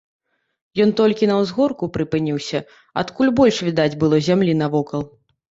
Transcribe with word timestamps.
Ён 0.85 0.93
толькі 0.99 1.29
на 1.31 1.35
ўзгорку 1.41 1.89
прыпыніўся, 1.97 2.63
адкуль 3.03 3.31
больш 3.41 3.61
відаць 3.69 3.87
было 4.03 4.23
зямлі 4.31 4.59
навокал. 4.65 5.01